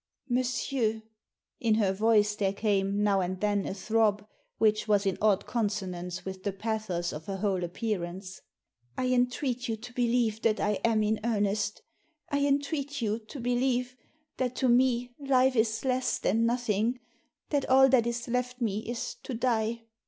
[0.27, 1.03] "Monsieur"—
[1.59, 4.27] in her voice there came now and then a throb
[4.57, 8.41] which was in odd consonance with the pathos of her whole appearance
[8.81, 11.83] —'* I entreat you to believe that I am in earnest;
[12.29, 13.95] I entreat you to believe
[14.37, 16.99] that to me life is less than nothing,
[17.51, 19.83] tliat all that is left me is to die.